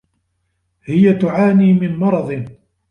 [0.83, 2.49] هي تعاني من مرض.